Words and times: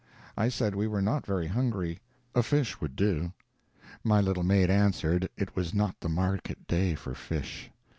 I 0.35 0.49
said 0.49 0.73
we 0.73 0.87
were 0.87 0.99
not 1.03 1.27
very 1.27 1.45
hungry; 1.45 1.99
a 2.33 2.41
fish 2.41 2.81
would 2.81 2.95
do. 2.95 3.33
My 4.03 4.19
little 4.19 4.41
maid 4.41 4.71
answered, 4.71 5.29
it 5.37 5.55
was 5.55 5.75
not 5.75 5.99
the 5.99 6.09
market 6.09 6.65
day 6.65 6.95
for 6.95 7.13
fish. 7.13 7.69